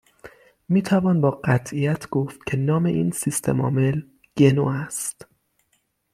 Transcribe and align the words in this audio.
میتوان 0.69 1.21
با 1.21 1.31
قطعیت 1.43 2.09
گفت 2.09 2.45
که 2.45 2.57
نام 2.57 2.85
این 2.85 3.11
سیستمعامل 3.11 4.01
«گنو» 4.37 4.67
است 4.67 5.25